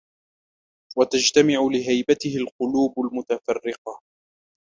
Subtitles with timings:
[0.97, 4.01] وَتَجْتَمِعُ لِهَيْبَتِهِ الْقُلُوبُ الْمُتَفَرِّقَةُ